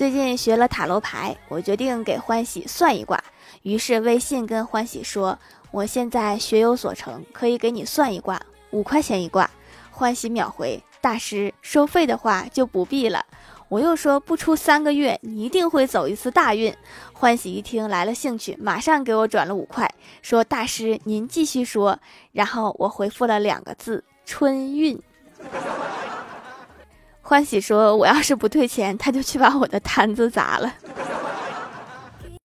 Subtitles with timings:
[0.00, 3.22] 最近学了塔罗牌，我决定给欢喜算一卦。
[3.64, 5.38] 于是微信跟欢喜说
[5.70, 8.40] ：“我现在学有所成，可以给你算一卦，
[8.70, 9.50] 五块钱一卦。”
[9.92, 13.26] 欢喜秒回：“大师，收费的话就不必了。”
[13.68, 16.74] 我又说：“不出三个月，你一定会走一次大运。”
[17.12, 19.86] 欢喜一听来了兴趣，马上给我转了五块，
[20.22, 21.98] 说：“大师您继续说。”
[22.32, 24.98] 然后我回复了两个字：“春运。”
[27.30, 30.74] 欢喜说：“我要是不退钱，他就去把我的摊子砸了。”